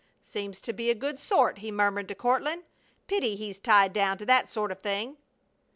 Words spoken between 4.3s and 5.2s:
sort of thing!"